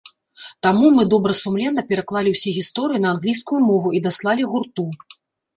[0.67, 4.89] Таму мы добрасумленна пераклалі ўсе гісторыі на англійскую мову і даслалі гурту.